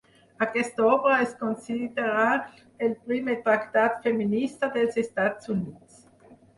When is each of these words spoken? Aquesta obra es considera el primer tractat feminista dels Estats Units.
Aquesta 0.43 0.87
obra 0.93 1.17
es 1.25 1.35
considera 1.41 2.25
el 2.87 2.97
primer 3.11 3.39
tractat 3.47 4.03
feminista 4.09 4.75
dels 4.81 5.03
Estats 5.07 5.57
Units. 5.59 6.07